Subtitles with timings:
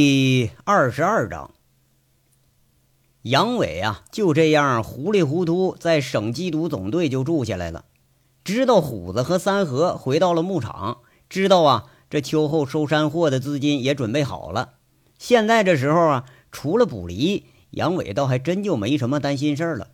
[0.00, 1.50] 第二十二章，
[3.22, 7.84] 杨伟啊，就这样糊里糊涂在省缉毒总队就住下来了。
[8.44, 10.98] 知道虎子和三河回到了牧场，
[11.28, 14.74] 知道啊，这秋后收山货的资金也准备好了。
[15.18, 19.88] 现在这时候啊，除了捕离，杨伟倒还真就没什么担心事了。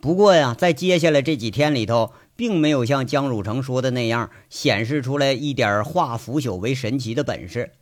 [0.00, 7.74] 不过呀，在接下来这几天里头，并没有像江汝成说的那样显示出来一点化腐朽为神奇的本事。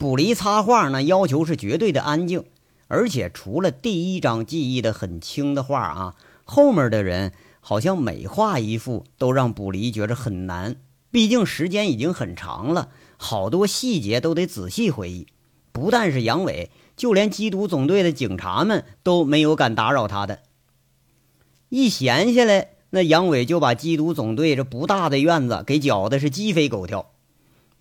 [0.00, 2.46] 卜离插画呢，要求是绝对的安静，
[2.88, 10.76] 而且除了第一张记忆的很清的画啊，后面的人好像每画一幅都让卜离觉着很难。
[11.10, 15.26] 毕竟时间已经很长了，好多细节都得仔细回忆。
[15.70, 20.38] 不但是杨伟，就连缉毒总队的警察们都没有敢打扰他的。
[21.68, 27.10] 一闲下来，那杨伟就把缉毒总队这不大的院子给搅的是鸡飞狗跳。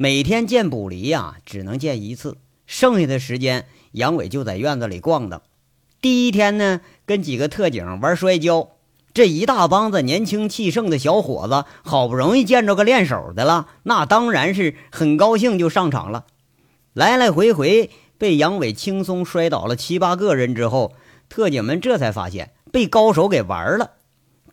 [0.02, 2.38] 每天见卜离呀，只能见一次。
[2.66, 5.42] 剩下的时间，杨伟就在院子里逛荡。
[6.00, 8.70] 第一天呢，跟几个特警玩摔跤。
[9.14, 16.28] 这一大帮子年轻气盛的小伙子，好不容易见着个练手的了，那当然是很高兴，就上场了。
[16.94, 20.94] 来来回回被杨伟轻松摔倒了七八个人之后，
[21.28, 23.92] 特警们这才发现被高手给玩了。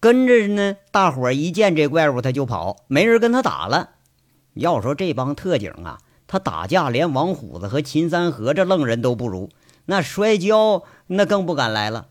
[0.01, 3.91] 跟着呢，大伙一见这怪物他就跑，没人跟他打了。
[4.57, 9.51] 要说这帮特警啊，他打架连王虎子和秦三河这愣人都不如，
[9.85, 12.07] 那摔跤那更不敢来了。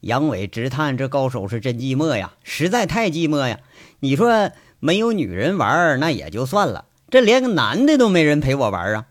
[0.00, 3.60] 杨伟直叹这高手是真寂寞呀，实在太寂寞呀！
[4.00, 9.06] 你说没有女人玩那也就算了，这连个男的都没人陪我玩啊。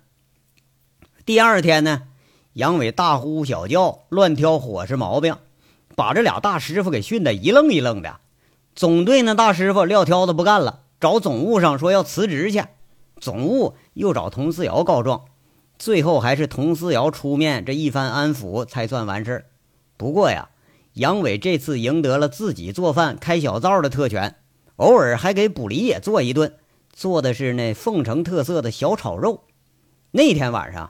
[1.26, 2.04] 第二天呢，
[2.54, 5.38] 杨伟大呼小叫，乱挑伙食毛病，
[5.96, 8.20] 把这俩大师傅给训得一愣一愣的。
[8.76, 10.82] 总队那大师傅撂挑子不干了。
[11.04, 12.64] 找总务上说要辞职去，
[13.20, 15.26] 总务又找佟思瑶告状，
[15.78, 19.46] 最后还是佟思瑶出面这一番安抚才算完事儿。
[19.98, 20.52] 不过呀，
[20.94, 24.38] 杨伟这次赢得了自己做饭开小灶的特权，
[24.78, 26.56] 偶尔还给卜离也做一顿，
[26.94, 29.44] 做的是那凤城特色的小炒肉。
[30.12, 30.90] 那天晚上，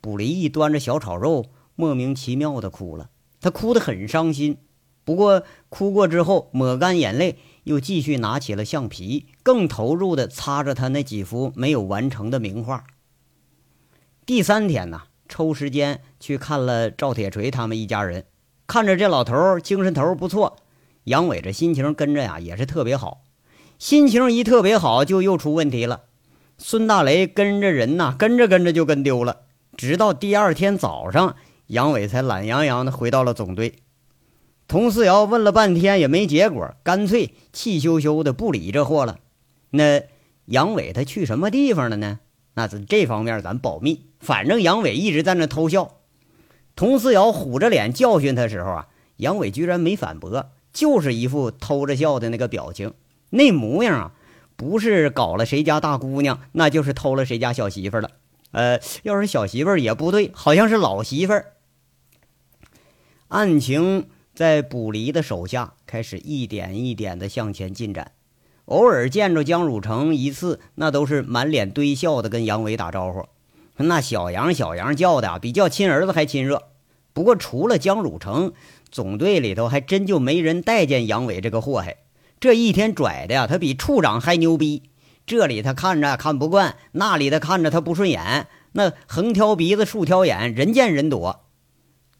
[0.00, 1.44] 卜离一端着小炒肉，
[1.76, 3.10] 莫名其妙的哭了，
[3.40, 4.58] 他哭得很伤心。
[5.04, 7.38] 不过哭过之后，抹干眼泪。
[7.64, 12.84] 又继续拿起了橡皮，更投入地擦着他那几幅没有完成的名画。
[14.24, 18.24] 第三天呢，抽时间去看了赵铁锤他们一家人，
[18.66, 20.56] 看着这老头精神头不错，
[21.04, 23.22] 杨伟这心情跟着呀也是特别好。
[23.78, 26.02] 心情一特别好，就又出问题了。
[26.58, 29.42] 孙大雷跟着人呐，跟着跟着就跟丢了，
[29.76, 31.34] 直到第二天早上，
[31.66, 33.81] 杨伟才懒洋洋地回到了总队。
[34.68, 39.18] 佟思瑶问了半天也没结果，干脆气羞羞的不理这货了。
[39.70, 40.02] 那
[40.46, 42.20] 杨伟他去什么地方了呢？
[42.54, 44.06] 那这这方面咱保密。
[44.20, 45.96] 反正杨伟一直在那偷笑。
[46.74, 52.94] 佟思瑶虎着脸教训他时候啊，杨伟居然没反驳，就是一副偷着笑的那个表情，
[53.30, 54.12] 那模样啊，
[54.56, 58.10] 不是搞了谁家大姑娘，那就是偷了谁家小媳妇了。
[58.52, 61.52] 呃，要是小媳妇也不对，好像是老媳妇儿。
[63.28, 64.08] 案情。
[64.34, 68.12] 在卜离的手下开始一点一点的向前进展，
[68.64, 73.26] 偶尔见着江汝成一次，那都是满脸堆笑的跟杨伟打招呼，
[73.76, 76.68] 那小杨小杨叫的比叫亲儿子还亲热。
[77.12, 78.54] 不过除了江汝成，
[78.90, 81.98] 总队里头还真就没人待见杨伟这个祸害。
[82.40, 84.84] 这一天拽的呀，他比处长还牛逼。
[85.26, 91.44] 这里他看着看不惯，那里他看着他不顺眼，那横挑鼻子竖挑眼，人见人躲。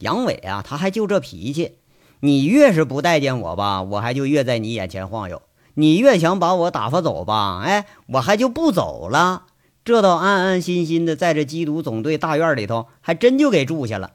[0.01, 1.79] 杨伟啊，他还就这脾气。
[2.25, 5.39] 你越是不待见我吧，我还就越在你眼前晃悠；
[5.75, 9.47] 你越想把我打发走吧，哎，我还就不走了。
[9.85, 14.13] 这倒安安心心的在这缉毒总队大院里头，还真就给住下了。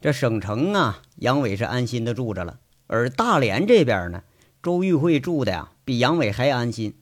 [0.00, 4.24] 这省城啊，杨伟是安心的住着了，而大连这边呢，
[4.60, 6.96] 周玉慧住的呀，比杨伟还安心。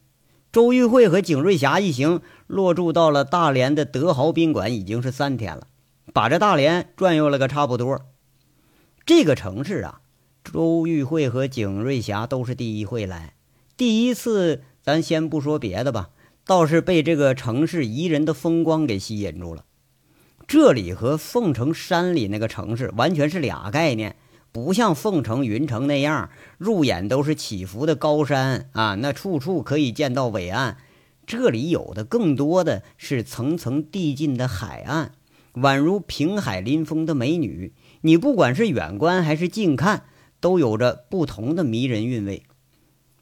[0.52, 5.66] 周玉慧和景瑞霞一行落住到了大连的德豪宾馆，已经是三天了，
[6.12, 8.02] 把这大连转悠了个差不多。
[9.08, 10.02] 这个城市啊，
[10.44, 13.32] 周玉慧和景瑞霞都是第一回来。
[13.74, 16.10] 第一次，咱先不说别的吧，
[16.44, 19.64] 倒是被这个城市宜人的风光给吸引住了。
[20.46, 24.14] 这里和凤城山里那个城市完全是俩概念，
[24.52, 26.28] 不像凤城、云城那样，
[26.58, 30.76] 入眼都是起伏的高山啊，那处处可以见到伟岸。
[31.24, 35.12] 这里有的更多的是层层递进的海岸，
[35.60, 37.72] 宛如平海临风的美女。
[38.02, 40.04] 你不管是远观还是近看，
[40.40, 42.44] 都有着不同的迷人韵味。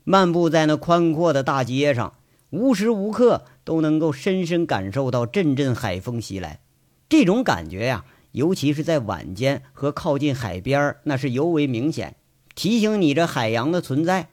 [0.05, 2.15] 漫步在那宽阔的大街上，
[2.51, 6.61] 无时无刻都能够深深感受到阵阵海风袭来。
[7.09, 12.17] 这种感觉呀，尤其是在晚间和靠近海边那是尤为明显，
[12.55, 14.29] 提醒你这海洋的存在。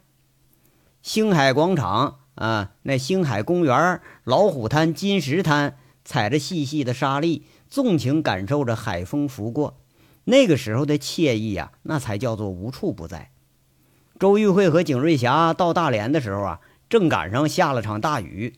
[1.02, 9.80] 星海广场啊，那星海公园、老虎滩、金石滩，踩着细细的沙粒，纵情感受着海风拂过，
[10.26, 13.32] 那个时候的惬意啊，那才叫做无处不在。
[14.20, 18.54] 周玉慧和景瑞霞到大连的时候啊，正赶上下了场大雨，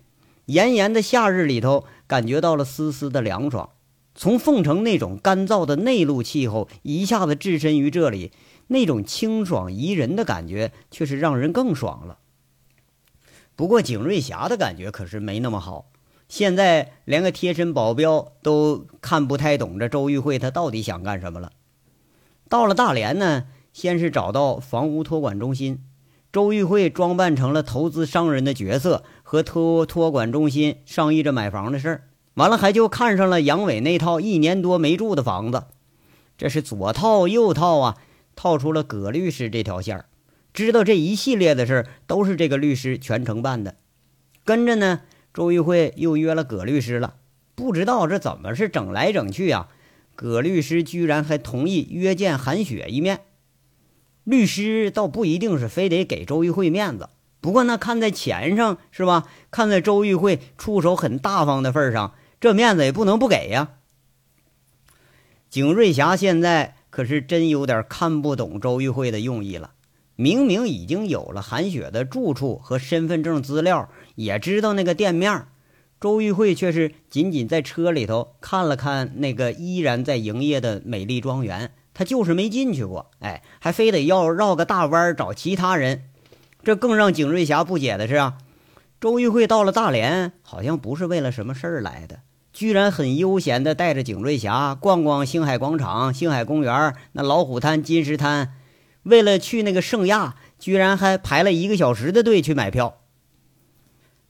[0.47, 3.69] 炎炎的夏日里头，感觉到了丝丝的凉爽。
[4.15, 8.33] 从凤城那种干燥的内陆气候一下子置身于这里，
[8.67, 12.17] 那种清爽宜人的感觉却是让人更爽了。
[13.55, 15.85] 不过景瑞霞的感觉可是没那么好，
[16.27, 21.51] 现在连个贴身保镖都看不太懂这周玉慧她到底想干什么了。
[22.49, 25.79] 到了大连呢，先是找到房屋托管中心，
[26.31, 32.03] 周玉慧装扮成了投资商人的角色，和托托管中心商议着买房的事儿。
[32.35, 35.63] 完了，还就看上了杨伟那套一年多没住的房子，
[36.37, 37.97] 这是左套右套啊，
[38.35, 40.05] 套出了葛律师这条线儿。
[40.53, 43.75] 知道这一系列的事儿都是这个律师全程办的，
[44.43, 45.01] 跟着呢，
[45.35, 47.15] 周玉慧又约了葛律师了。
[47.55, 49.67] 不知道这怎么是整来整去啊？
[50.15, 53.19] 葛律师居然还同意约见韩雪一面。
[54.23, 57.09] 律师倒不一定是非得给周玉慧面子，
[57.41, 59.27] 不过那看在钱上是吧？
[59.51, 63.73] 看在周玉慧出手很大方的份上，这面子也不能不给呀。
[65.49, 69.73] 景瑞霞现在可是真有点看不懂周玉慧的用意了。
[70.15, 75.47] 明明已经有了韩雪的住处和身份证资料，也知道那个店面，
[75.99, 83.11] 周玉慧却是仅仅在车里头看了看那个依然在营业的美丽庄园，她就是没进去过。
[83.19, 86.03] 哎，还非得要绕个大弯找其他人。
[86.63, 88.37] 这更让景瑞霞不解的是啊，
[89.01, 92.21] 周玉慧到了大连，好像不是为了什么事儿来的，
[92.53, 98.53] 居然很悠闲的带着景瑞霞逛逛星海广场、星海公园、那老虎滩、金石滩。
[99.05, 103.01] 为了去那个圣亚，居然还排了一个小时的队去买票。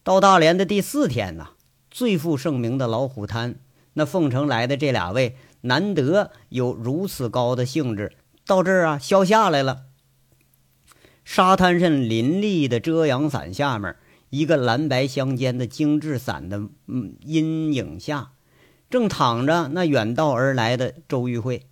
[0.03, 1.49] 到大连的第四天呢，
[1.89, 3.55] 最负盛名的老虎滩，
[3.93, 8.11] 那凤城来的这俩位难得有如此高的兴致，
[8.45, 9.83] 到这儿啊消夏来了。
[11.23, 13.95] 沙滩上林立的遮阳伞下面，
[14.29, 18.33] 一个蓝白相间的精致伞的嗯阴影下，
[18.89, 21.65] 正躺着那远道而来的周玉慧。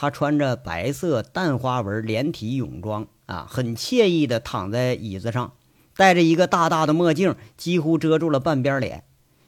[0.00, 5.54] 他穿着白色淡花纹连体泳装啊，很惬意地躺在椅子上，
[5.96, 9.02] 戴着一个大大的墨镜，几乎遮住了半边脸。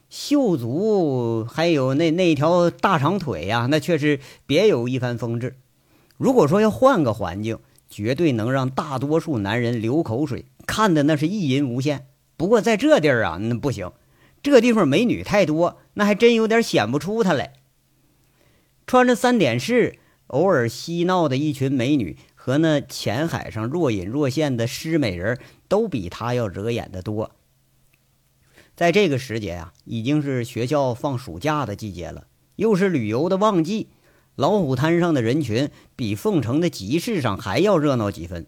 [0.09, 5.55] 秀足还有那那条大长腿呀，那却是别有一番风致。
[6.17, 12.09] 如果说要换个环境，绝对能让大多数男人流口水，看的那是意淫无限。
[12.37, 13.93] 不过在这地儿啊，那不行，
[14.43, 17.53] 这地方美女太多，那还真有点显不出她来。
[18.85, 20.00] 穿着三点式。
[20.31, 25.39] 偶尔嬉闹的一群美女和那浅海上若隐若现的诗美人，
[25.69, 27.33] 都比他要惹眼的多。
[28.77, 33.89] 在这个时节啊，已经是学校放暑假的季节了，又是旅游的旺季，
[34.37, 38.47] 老虎滩上的人群比凤城的集市上还要热闹几分。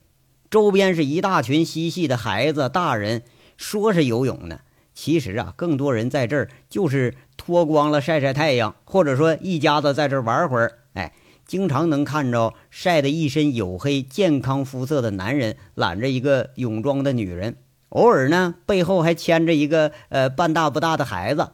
[0.48, 3.24] 周边是一大群嬉戏的孩子、大人，
[3.56, 4.60] 说是游泳呢，
[4.94, 10.78] 其实啊，更多人在这儿就是脱光了晒晒太阳，或者说一家子在这儿玩会儿。
[10.92, 11.12] 哎。
[11.52, 17.58] 经常能看着晒得一身黝黑、健康肤色的男人揽着一个泳装的女人，
[17.90, 21.50] 偶尔呢背后还牵着一个呃半大不大的孩子，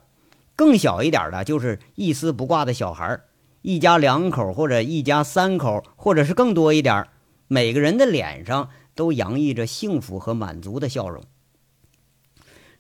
[0.55, 3.19] 更小一点的就是一丝不挂的小孩
[3.63, 7.09] 一家两口或者一家三口，或者是更多一点
[7.49, 11.25] 每个人的脸上都洋溢着幸福和满足的笑容。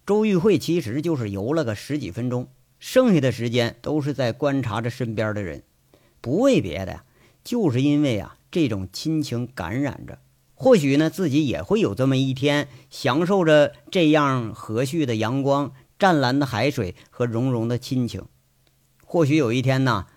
[0.06, 2.46] 周玉慧其实就是游了个十几分钟，
[2.78, 5.64] 剩下的时间都是在观察着身边的人，
[6.20, 7.00] 不为别的。
[7.49, 10.19] 就是因为啊，这种亲情感染着，
[10.55, 18.26] 或许呢，自己也会有这么一天，享受着这样和煦的阳光、湛蓝的海水和融融的亲情。
[19.02, 20.09] 或许有一天呢，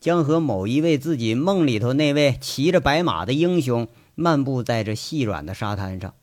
[0.00, 6.14] 将和某一位自己梦里头那位骑着白马的英雄漫步在这细软的沙滩上。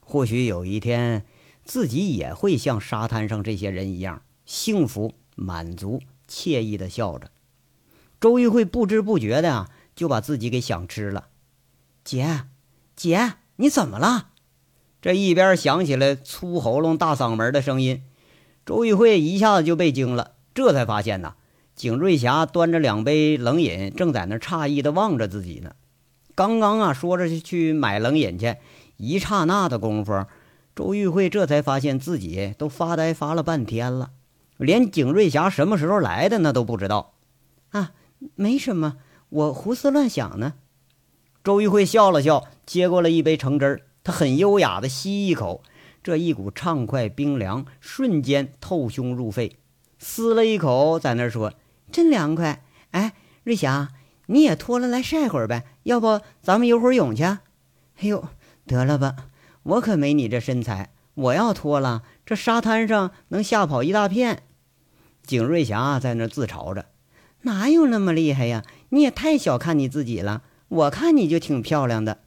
[0.00, 1.26] 或许有一天，
[1.62, 7.30] 自己也会像沙滩上这些人一样，幸福、满足、惬意的笑着。
[8.18, 9.68] 周玉慧不知不觉的啊。
[10.00, 11.26] 就把自己给想吃了，
[12.02, 12.44] 姐，
[12.96, 14.28] 姐，你怎么了？
[15.02, 18.02] 这一边响起来粗喉咙、大嗓门的声音，
[18.64, 21.34] 周玉慧一下子就被惊了，这才发现呐，
[21.74, 25.72] 景瑞霞端着两杯冷饮，正在那诧异的望着自己呢。
[26.34, 28.56] 刚刚啊，说着去买冷饮去，
[28.96, 30.24] 一刹那的功夫，
[30.74, 34.12] 周玉慧这才发现自己都发呆发了半天了，
[34.56, 37.12] 连景瑞霞什么时候来的那都不知道。
[37.68, 37.92] 啊，
[38.34, 38.96] 没什么，
[39.30, 40.54] 我胡思乱想呢。
[41.42, 45.62] 周玉慧笑了笑，接过了一杯橙汁儿，她很优雅的吸一口，
[46.02, 49.56] 这一股畅快冰凉瞬间透胸入肺，
[49.98, 51.54] 撕了一口，在那说
[51.90, 53.90] ：“真凉快。”哎，瑞霞，
[54.26, 55.64] 你也脱了来晒会儿呗？
[55.84, 57.22] 要不咱们游会儿泳去？
[57.22, 57.40] 哎
[58.00, 58.28] 呦，
[58.66, 59.16] 得了吧，
[59.62, 64.42] 我可没你这身材，我要脱了，这沙滩上能吓跑一大片。
[65.22, 66.86] 景瑞霞在那自嘲着
[67.42, 68.64] ：“哪有那么厉害呀？
[68.90, 72.20] 你也太小看你自己了。”我看你就挺漂亮的，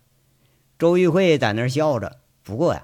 [0.77, 2.17] 周玉慧在那儿笑着。
[2.43, 2.83] 不过呀，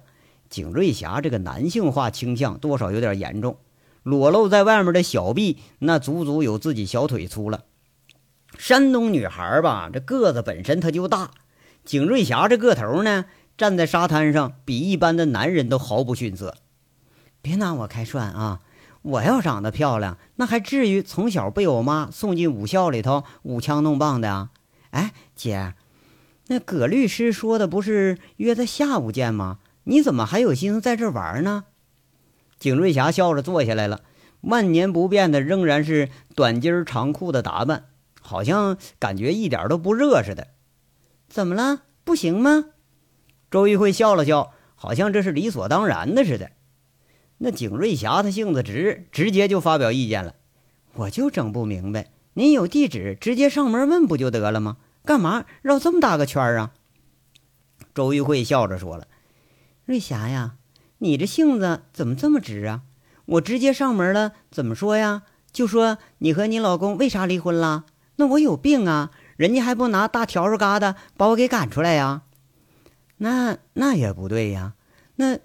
[0.50, 3.58] 景瑞霞这个男性化倾向多少有点严重，
[4.04, 7.66] 裸露在外面的小臂那足足有自己小腿粗了。
[8.58, 11.32] 山东女孩吧，这个子本身她就大，
[11.84, 13.26] 景瑞霞这个头呢，
[13.58, 16.56] 站在沙滩上比一般的男人都毫不逊色。
[17.42, 18.62] 别拿我开涮啊！
[19.02, 24.52] 我要长得漂亮，那还至于从小被我妈送进武校里头舞枪弄棒的啊？
[24.92, 25.74] 哎，姐，
[26.48, 29.60] 那葛律师说的不是约在下午见吗？
[29.86, 31.66] 你怎么还有心思在这玩呢？
[32.60, 34.02] 景瑞霞笑着坐下来了，
[34.42, 37.86] 万年不变的仍然是短襟长裤的打扮，
[38.20, 40.48] 好像感觉一点都不热似的。
[41.30, 41.84] 怎么了？
[42.04, 42.66] 不行吗？
[43.50, 46.52] 周玉慧笑了笑，好像这是理所当然的似的。
[47.40, 50.36] 那景瑞霞她性子直，直接就发表意见了。
[50.94, 52.12] 我就整不明白。
[52.34, 54.78] 您有地址，直接上门问不就得了吗？
[55.04, 56.72] 干嘛绕这么大个圈啊？
[57.96, 59.08] 周玉慧笑着说了
[59.86, 60.56] ：“瑞霞呀，
[61.00, 62.84] 你这性子怎么这么直啊？
[63.26, 65.24] 我直接上门了，怎么说呀？
[65.52, 67.86] 就说你和你老公为啥离婚了？
[68.18, 69.12] 那我有病啊？
[69.38, 72.24] 人家还不拿大笤帚疙瘩把我给赶出来呀？
[73.18, 74.76] 那那也不对呀。
[75.16, 75.40] 那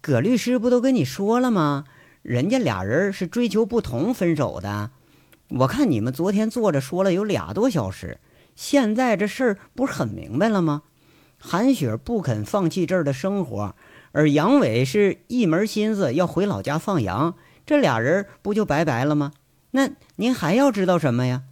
[0.00, 1.84] 葛律师不都跟你说了吗？
[2.22, 4.90] 人家俩人是追求不同分手的。”
[5.50, 8.20] 我看你们昨天坐着说了有俩多小时，
[8.54, 10.82] 现在这事儿不是很明白了吗？
[11.38, 13.74] 韩雪不肯放弃这儿的生活，
[14.12, 19.32] 而杨伟是一门心思要回老家放羊，这俩人不就拜拜了吗？
[19.70, 21.44] 那您还要知道什么呀？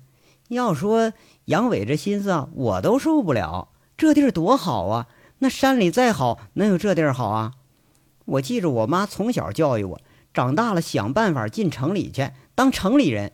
[0.49, 1.13] 要说
[1.47, 3.69] 杨伟这心思啊，我都受不了。
[3.97, 5.07] 这地儿多好啊，
[5.39, 7.53] 那山里再好，能有这地儿好啊？
[8.27, 10.01] 我记着我妈从小教育我，
[10.35, 13.33] 长大了想办法进城里去当城里人。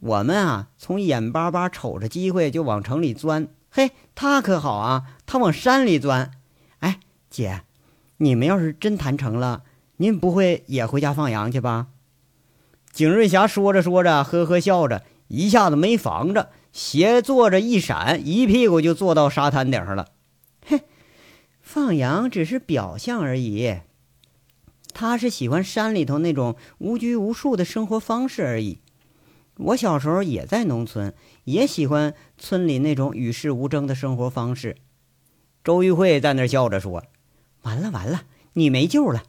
[0.00, 3.48] 我们啊，从眼巴巴瞅着机会就往城里钻。
[3.70, 6.30] 嘿，他可好啊，他往山里钻。
[6.78, 7.62] 哎，姐，
[8.16, 9.62] 你们要是真谈成了，
[9.98, 11.88] 您不会也回家放羊去吧？
[12.92, 20.08] 景瑞霞说着说着，呵呵笑着，一下子没防着，斜坐着一闪，一屁股就坐到沙滩顶上了。
[20.66, 20.80] 嘿，
[21.60, 23.80] 放羊只是表象而已，
[24.92, 28.78] 他是喜欢山里头那种无拘无束的生活方式而已。
[29.56, 31.12] 我小时候也在农村，
[31.44, 34.76] 也喜欢村里那种与世无争的生活方式。
[35.62, 37.04] 周玉慧在那笑着说
[37.62, 38.22] ：“完了完了，
[38.54, 39.24] 你没救了！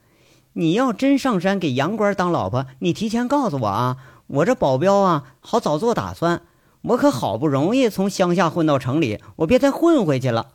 [0.54, 6.44] 你要真上山给杨官当老婆，你提前告诉我啊，我这保镖啊好早做打算。
[6.84, 10.54] 我可好不容易从乡下混到城里，我别再混回去了。”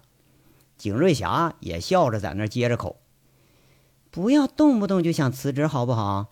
[0.78, 2.96] 景瑞霞也笑着在那接着口
[4.16, 6.28] ：“不要动不动就想辞职，好不好？”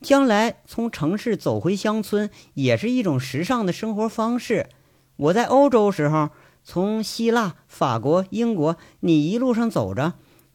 [0.00, 4.68] 将来从城市走回乡村也是一种时尚的生活方式。
[5.16, 6.30] 我在欧洲时候，
[6.62, 10.12] 从希腊、法国、英国，你一路上走着，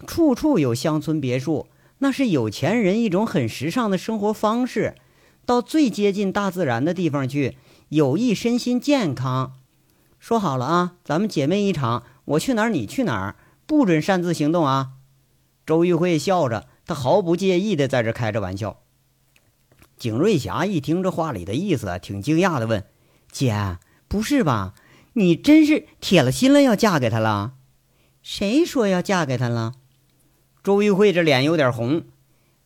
[0.07, 4.95] 处处有乡村别墅，那是有钱人一种很时尚的生活方式。
[5.45, 7.57] 到最接近大自然的地方去，
[7.89, 9.51] 有益身心健康。
[10.19, 13.35] 说好了啊，咱们姐妹一场，我去哪儿你去哪儿，
[13.65, 14.91] 不准擅自行动啊！
[15.71, 18.81] 周玉慧笑着，她毫不介意的在这开着玩笑。
[19.97, 22.83] 景瑞霞一听这话里的意思，挺惊讶的，问
[23.31, 23.77] ：“姐，
[24.09, 24.73] 不是吧？
[25.13, 27.53] 你真是铁了心了要嫁给他了？
[28.21, 29.75] 谁说要嫁给他了？”
[30.61, 32.03] 周玉慧这脸有点红，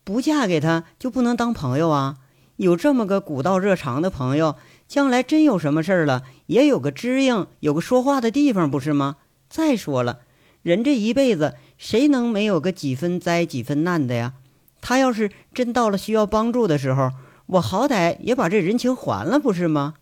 [0.03, 2.17] 不嫁给他就不能当朋友啊？
[2.55, 4.55] 有这么个古道热肠的朋友，
[4.87, 9.17] 将来真有什么事儿了，也有个知应，有个说话的地方，不是吗？
[9.47, 10.21] 再说了，
[10.63, 14.33] 人这一辈子，谁能没有个几分灾几分难的呀？
[14.81, 17.11] 他要是真到了需要帮助的时候，
[17.47, 19.95] 我好歹也把这人情还了，不是吗？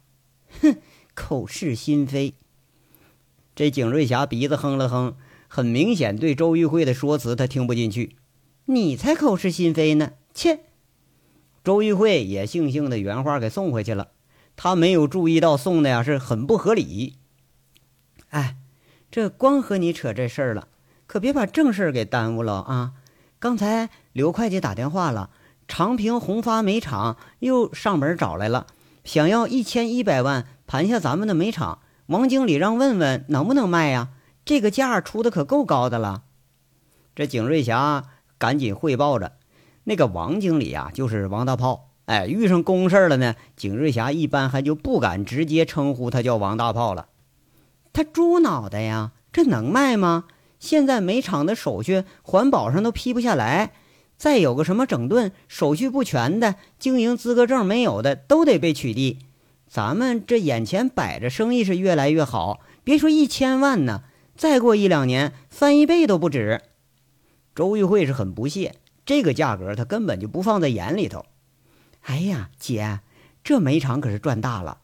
[0.62, 0.78] 哼，
[1.16, 2.34] 口是心非。
[3.56, 5.16] 这景瑞霞鼻子哼了哼，
[5.48, 8.16] 很明显对周玉慧的说辞他听不进去。
[8.66, 10.14] 你才口是心非呢！
[10.34, 10.62] 切。
[11.64, 14.10] 周玉慧也悻悻的原话给送回去了。
[14.56, 17.16] 他没有注意到送的呀是很不合理。
[18.30, 18.58] 哎，
[19.10, 20.68] 这光和你扯这事儿了，
[21.14, 22.94] 可别把正事给耽误了啊！
[23.38, 25.30] 刚才刘会计打电话了，
[25.68, 28.66] 长平宏发煤厂又上门找来了，
[29.04, 31.78] 想要一千一百万盘下咱们的煤厂。
[32.08, 34.10] 王经理让问问能不能卖呀？
[34.44, 36.24] 这个价出的可够高的了。
[37.14, 38.06] 这景瑞霞
[38.40, 39.34] 赶紧汇报着，
[39.84, 41.92] 那个王经理啊，就是王大炮。
[42.06, 47.10] 哎，遇上公事了呢，景瑞霞一般还就不敢直接称呼他叫王大炮了。
[47.94, 50.24] 他猪脑袋呀，这能卖吗？
[50.64, 53.74] 现在煤厂的手续环保上都批不下来，
[54.16, 59.18] 再有个什么整顿手续不全的，经营资格证没有的，都得被取缔。
[59.68, 64.04] 咱们这眼前摆着，生意是越来越好，别说一千万呢，
[64.38, 66.62] 再过一两年翻一倍都不止。
[67.54, 71.26] 周玉慧是很不屑，这个价格他根本就不放在眼里头。
[72.04, 73.02] 哎呀，姐，
[73.44, 74.78] 这煤厂可是赚大了。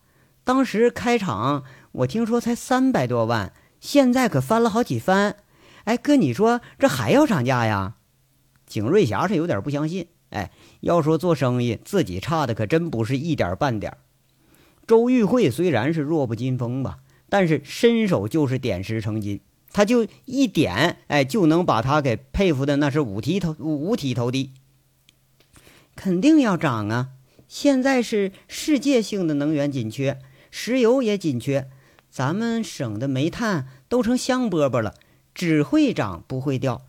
[0.44, 5.38] 当时开厂，我听说才三百多万，现在可翻了好几番。
[5.90, 7.96] 哎，哥，你说这还要涨价呀？
[8.68, 10.06] 景瑞霞是有点不相信。
[10.30, 13.98] 哎，要说做生意，自己差的可真不是一点半点。
[14.86, 19.42] 周玉慧虽然是弱不禁风吧，但是伸手就是点石成金，
[19.74, 24.52] 他就一点，哎，就能把他给佩服的那是五体投五体投地。
[25.96, 27.10] 肯定要涨啊！
[27.48, 30.20] 现在是世界性的能源紧缺，
[30.52, 31.68] 石油也紧缺，
[32.12, 34.94] 咱们省的煤炭都成香饽饽了，
[35.40, 36.82] 只会涨不会掉。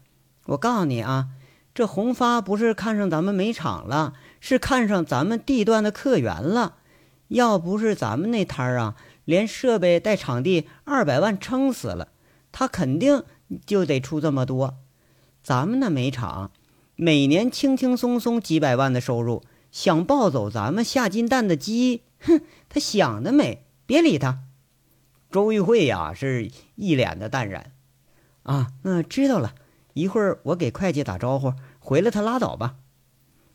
[0.47, 1.29] 我告诉你啊，
[1.73, 6.79] 这宏发不是看上咱们煤厂了，是看上咱们地段的客源了。
[7.29, 12.09] 要不是咱们那摊儿啊，连设备带场地二百万撑死了，
[12.51, 13.23] 他肯定
[13.65, 14.79] 就得出这么多。
[15.45, 16.51] 咱们那煤厂。
[16.97, 23.65] 每年轻轻松松几百万的收入，想抱走咱们下金蛋的鸡，哼，他想得美！
[23.87, 24.41] 别理他。
[25.31, 27.71] 周玉慧呀，是一脸的淡然。
[28.43, 29.55] 啊，那知道了。
[29.95, 32.77] 一会儿我给会计打招呼，回来他拉倒吧。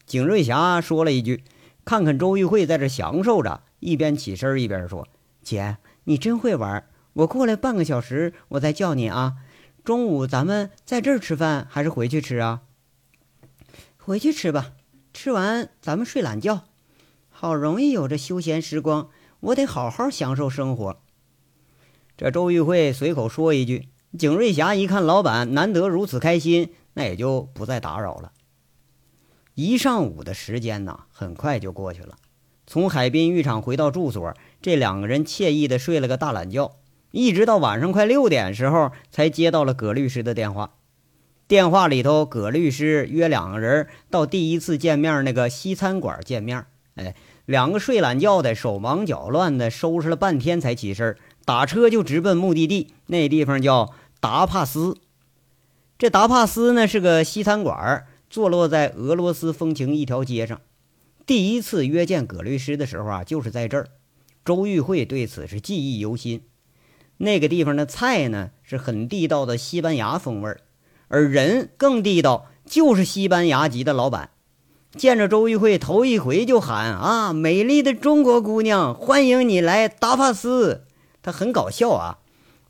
[0.06, 1.44] 景瑞霞说了一句
[1.86, 5.08] ：“看看周玉慧在这享受着。”一边起身一边说
[5.42, 6.88] ：“姐，你真会玩。
[7.14, 9.38] 我过来半个小时，我再叫你啊。
[9.84, 12.62] 中午咱们在这儿吃饭，还是回去吃啊？”
[13.98, 14.74] 回去吃吧，
[15.14, 16.66] 吃完咱们睡懒觉。
[17.30, 21.02] 好容易有这休闲时光，我得好好享受生活。
[22.18, 28.32] 这周玉慧随口说一句，景瑞霞一看老板难得如此开心，那也就不再打扰了。
[29.56, 32.16] 一上午的时间呢，很快就过去了。
[32.68, 36.76] 从海滨浴场回到住所，这两个人惬意的睡了个大懒觉，
[37.12, 40.76] 一直到晚上快六点时候，才接到了葛律师的电话。
[41.48, 46.66] 电话里头，葛律师约两个人到第一次见面那个西餐馆见面。
[46.96, 47.14] 哎，
[47.46, 52.94] 两个睡懒觉的，手忙脚乱的收拾了半天才起身，打车就直奔目的地。
[53.06, 53.94] 那地方叫
[54.26, 54.98] 达帕斯。
[56.00, 60.62] 这达帕斯呢是个西餐馆，坐落在俄罗斯风情一条街上。
[61.28, 63.90] 第一次约见葛律师的时候啊，就是在这儿。
[64.44, 66.42] 周玉慧对此是记忆犹新。
[67.18, 70.62] 那个地方的菜呢是很地道的西班牙风味儿。
[71.08, 74.32] 而人更地道，就是西班牙籍的老板。
[74.98, 80.86] 见着周玉慧，头一回就喊：“啊，美丽的中国姑娘，欢迎你来达帕斯。”
[81.22, 82.18] 他很搞笑啊。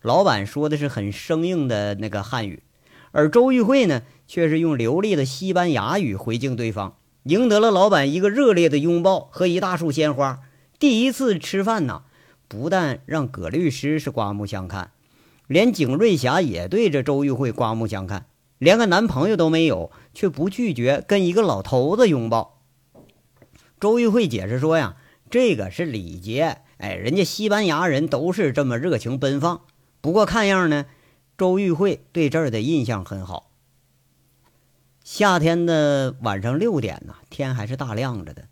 [0.06, 2.62] 老板说的是很生硬的那个汉语，
[3.12, 10.42] 而周玉慧呢，却是用流利的西班牙语回敬对方，赢得了老板一个热烈的拥抱和一大束鲜花。
[10.78, 12.04] 第一次吃饭呢，
[12.48, 14.92] 不但让葛律师是刮目相看。
[15.48, 18.28] 连景瑞霞也对着周玉慧刮目相看，
[18.60, 22.62] 连个男朋友都没有，却不拒绝跟一个老头子拥抱。
[23.80, 24.98] 周玉慧解释说：“呀，
[25.32, 29.62] 这个是礼节，哎，人家西班牙人都是这么热情奔放。
[30.06, 30.86] 不过看样呢，
[31.36, 33.50] 周玉慧对这儿的印象很好。”
[35.04, 38.48] 夏天的晚上六点呢，天还是大亮着的。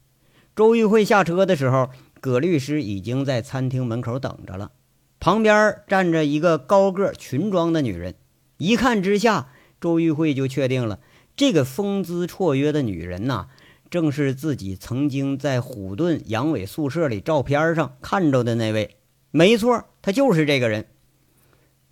[0.55, 4.71] 周玉慧下车的时候，葛律师已经在餐厅门口等着了。
[5.19, 8.15] 旁边站着一个高个裙装的女人，
[8.57, 10.99] 一看之下，周玉慧就确定了，
[11.35, 13.49] 这个风姿绰约的女人呐，
[13.91, 18.97] 正是自己曾经在虎盾杨伟宿舍里照片上看着的那位。
[19.29, 20.87] 没错，她就是这个人。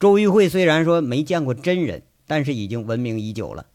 [0.01, 3.67] 周玉慧虽然说没见过真人，但是已经闻名已久了。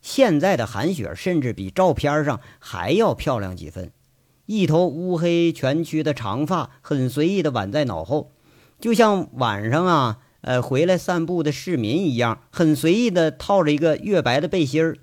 [0.00, 3.92] 现在的韩雪甚至比照片上还要漂亮几分，
[4.46, 8.32] 一头乌黑蜷曲的长发，很随意的挽在脑后。
[8.80, 14.96] 就像晚上啊，呃，回来散步的市民一样，很随意的套着一个月白的背心儿，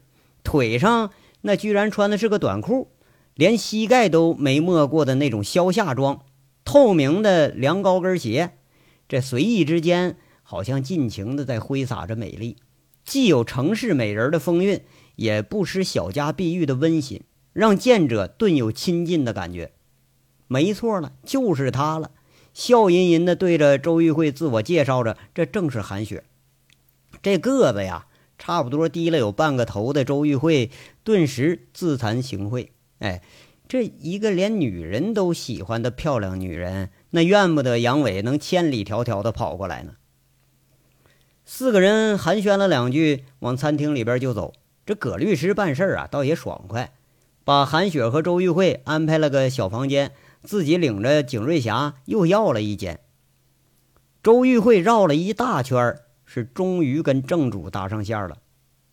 [0.44, 2.88] 腿上那居然穿的是个短裤，
[3.36, 6.22] 连膝盖都没没过的那种消夏装，
[6.66, 8.54] 透明的凉高跟鞋，
[9.08, 10.18] 这随意之间
[10.54, 12.58] 好像尽情的在挥洒着美丽，
[13.04, 14.84] 既有城市美人的风韵，
[15.16, 19.72] 也不失小家碧玉的温馨，让见者顿有亲近的感觉。
[20.46, 22.12] 没错了，就是她了，
[22.54, 26.24] 笑吟吟的对着周玉慧自我介绍着，这正是韩雪。
[27.24, 28.06] 这个子呀，
[28.38, 30.70] 差不多低了有半个头的周玉慧，
[31.04, 32.68] 顿时自惭形秽。
[33.00, 33.24] 哎，
[33.68, 39.96] 这一个连女人都喜欢的漂亮女人，那怨不得杨伟能千里迢迢的跑过来呢。
[41.46, 44.54] 四个人寒暄了两句，往餐厅里边就走。
[44.86, 46.94] 这葛律师办事啊，倒也爽快，
[47.44, 53.02] 把韩雪和周玉慧安排了个小房间，自己领着景瑞霞又要了一间。
[54.22, 58.38] 周玉慧绕了一大圈，是终于跟正主搭上线了。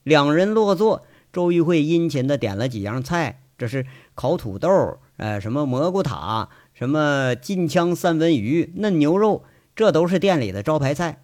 [0.02, 9.44] 两人落座，周玉慧殷勤的点了几样菜，这是烤土豆，呃，什么蘑菇塔，什么金枪三文鱼、嫩牛肉，
[9.76, 11.22] 这都是店里的招牌菜。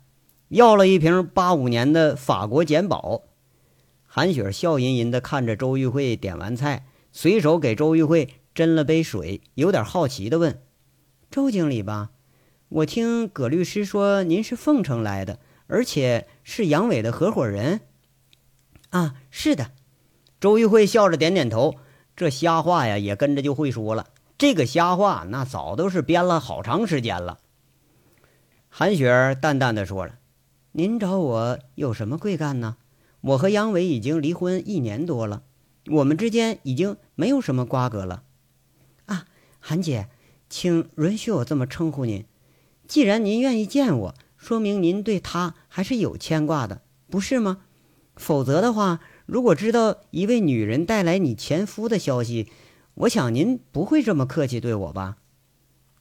[0.49, 3.23] 要了一瓶八五年的法国简宝，
[4.07, 10.63] 韩雪笑吟吟地看着周玉慧点完菜，随手给周玉慧斟了杯水，有点好奇地问
[11.33, 12.11] ：“周经理吧，
[12.69, 17.81] 我听葛律师说您是凤城来的，而且是杨伟的合伙人。
[18.91, 19.73] ”“啊，是的。”
[20.39, 21.75] 周玉慧笑着点点头，
[22.15, 24.07] 这瞎话呀也跟着就会说了。
[24.39, 27.39] 这个瞎话那早都是编了好长时间了。
[28.69, 30.19] 韩雪淡淡的说了。
[30.79, 32.77] 您找我有什么贵干呢？
[33.23, 35.43] 我和杨伟已经离婚一年多了，
[35.87, 38.25] 我们之间已经没有什么瓜葛了。
[39.07, 39.25] 啊，
[39.59, 40.11] 韩姐，
[40.51, 42.27] 请允许我这么称呼您。
[42.87, 47.63] 既然您愿意见我，说明您对他还是有牵挂的，不是吗？
[48.15, 52.51] 否则的话，如果知道一位女人带来你前夫的消息，
[52.93, 55.17] 我想您不会这么客气对我吧？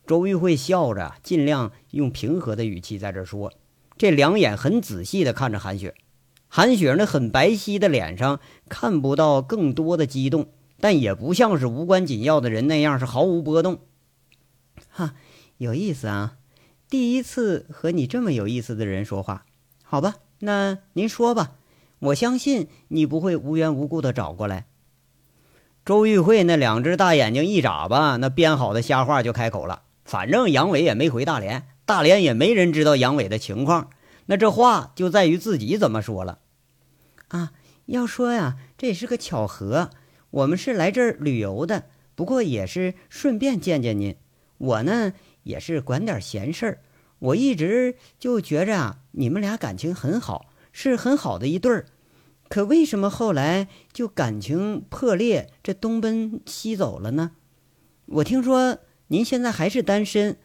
[0.05, 3.53] 周玉慧笑着，尽量用平和的语气在这说。
[3.97, 5.95] 这两眼很仔细地看着韩雪，
[6.47, 13.79] 韩雪那很白皙的脸上看不到更多的激动，但也不像是无关紧要的人那样是毫无波动。
[14.89, 15.15] 哈，
[15.57, 16.37] 有意思啊！
[16.89, 19.45] 第一次和你这么有意思的人说话，
[19.83, 20.15] 好吧？
[20.39, 21.53] 那您说吧，
[21.99, 24.65] 我相信你不会无缘无故的找过来。
[25.85, 29.83] 周玉慧那两只大眼睛一眨巴，那编好的瞎话就开口了。
[30.03, 31.67] 反正杨伟也没回大连。
[31.85, 33.91] 大连也没人知道杨伟的情况，
[34.25, 36.39] 那这话就在于自己怎么说了。
[37.27, 37.53] 啊，
[37.85, 39.91] 要说呀，这也是个巧合。
[40.31, 44.15] 我们是来这儿旅游的，不过也是顺便见见您。
[44.57, 46.79] 我呢，也是管点闲事儿。
[47.19, 51.85] 我一直就觉着啊，你们俩感情很好，是很好的一对儿。
[52.49, 57.31] 可为什么后来就感情破裂，这东奔西走了呢？
[58.07, 60.37] 我听说您现在还是单身。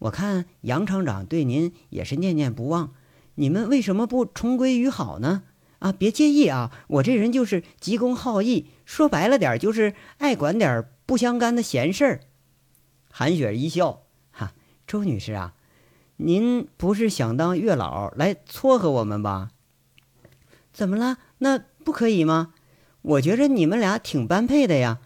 [0.00, 2.92] 我看杨厂长对您也是念念不忘，
[3.34, 5.42] 你们为什么不重归于好呢？
[5.80, 12.20] 啊，别介意啊，我这人就是急公好义，说白了点就是爱管点不相干的闲事儿。
[13.10, 14.54] 韩雪一笑，哈，
[14.86, 15.54] 周女士啊，
[16.16, 19.50] 您不是想当月老来撮合我们吧？
[20.72, 21.18] 怎么了？
[21.38, 22.54] 那不可以吗？
[23.02, 24.98] 我觉着你们俩挺般配的呀。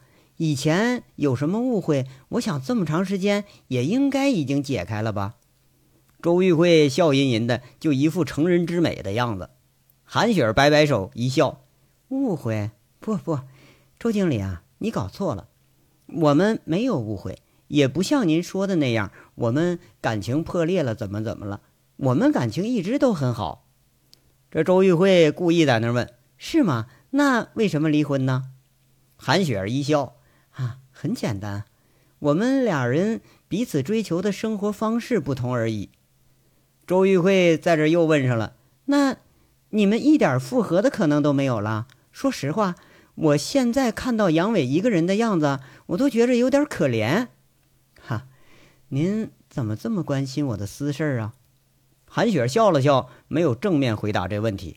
[0.43, 2.05] 以前有什么误会？
[2.31, 5.37] 我想这么长时间也应该已经解开了吧？
[6.21, 9.51] 周玉慧笑吟吟的，就一副成人之美的样子。
[10.03, 11.63] 韩雪儿摆摆手一笑
[12.11, 12.73] ：“误会？
[12.99, 13.39] 不不，
[14.01, 15.47] 周经理啊，你搞错了，
[16.09, 21.61] 我们没有误会，也不像您说的那样，我们感情破裂了，怎么怎么了？
[21.99, 23.69] 我们感情一直都很好。”
[24.51, 26.89] 这周玉慧故意在那问：“是吗？
[27.11, 28.47] 那为什么离婚呢？”
[29.15, 30.17] 韩雪儿一笑。
[31.03, 31.65] 很简单，
[32.21, 35.91] 我们俩人彼此追求的生活方式不同而已。
[36.87, 38.55] 周玉慧在这又问上了
[38.87, 39.17] ：“那
[39.71, 42.77] 你们一点复合的可能都没有了？”说实话，
[43.17, 47.27] 我现在看到杨伟一个人的样子，我都觉着有点可怜。
[48.01, 48.29] 哈，
[48.91, 51.35] 您怎么这么关心我的私事啊？
[52.07, 54.77] 韩雪笑了笑，没有正面回答这问题。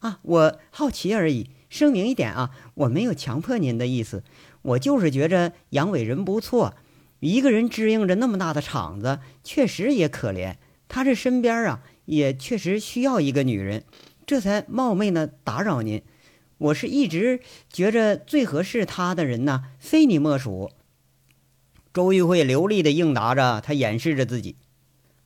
[0.00, 1.48] 啊，我好奇而已。
[1.70, 4.22] 声明一点啊，我没有强迫您的意思。
[4.64, 6.74] 我就是觉着杨伟人不错，
[7.20, 10.56] 一个人支应着那么大的场子，确实也可怜。
[10.88, 13.84] 他这身边啊，也确实需要一个女人，
[14.26, 16.02] 这才冒昧呢打扰您。
[16.56, 20.70] 我是一直觉着最合适他的人呢，非你莫属。
[21.92, 24.56] 周玉慧流利的应答着，她掩饰着自己。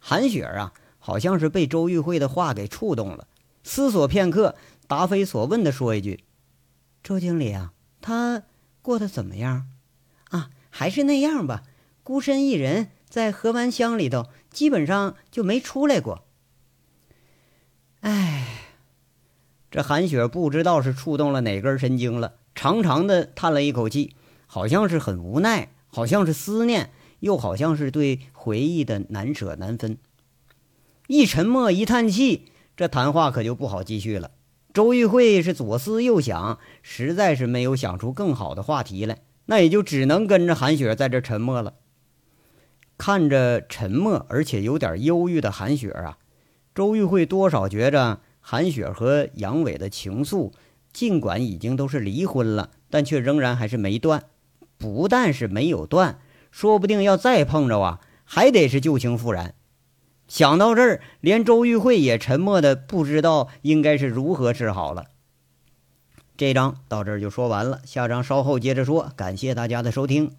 [0.01, 3.29] 韩雪啊，好像是被周玉慧的话给触动了，
[3.63, 4.57] 思索片刻，
[4.89, 6.25] 答非所问的说一句
[7.05, 8.43] ：“周经理啊，他。”
[8.89, 9.67] 过得怎么样？
[10.31, 11.63] 啊，还是那样吧，
[12.03, 16.25] 孤身一人在河湾乡里头，基本上就没出来过。
[18.01, 18.47] 哎，
[19.71, 29.99] 这韩雪不知道是触动了哪根神经了，长长的叹了一口气，好像是很无奈，好像是思念，又好像是对回忆的难舍难分。
[31.09, 34.31] 一沉默，一叹气，这谈话可就不好继续了。
[34.73, 41.75] 周玉慧是左思右想，实在是没有想出更好的话题来，那也就只能跟着韩雪在这沉默了。
[42.97, 46.19] 看着沉默而且有点忧郁的韩雪啊，
[46.75, 50.53] 周玉慧多少觉着韩雪和杨伟的情愫，
[50.93, 54.25] 尽管已经都是离婚了，但却仍然还是没断。
[54.77, 59.55] 不但是没有断，说不定要再碰着啊，还得是旧情复燃。
[60.29, 65.07] 想到这儿，连周玉慧也沉默的不知道应该是如何是好了。
[66.37, 69.11] 这章到这儿就说完了，下章稍后接着说。
[69.17, 70.33] 感谢大家的收听。